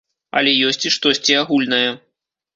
[0.39, 1.85] Але ёсць і штосьці агульнае.